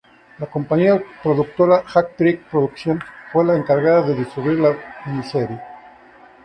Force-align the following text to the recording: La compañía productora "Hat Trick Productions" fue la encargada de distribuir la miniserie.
La 0.39 0.47
compañía 0.47 0.99
productora 1.21 1.83
"Hat 1.93 2.15
Trick 2.17 2.49
Productions" 2.49 3.03
fue 3.31 3.45
la 3.45 3.55
encargada 3.55 4.01
de 4.01 4.15
distribuir 4.15 4.57
la 4.57 4.75
miniserie. 5.05 5.61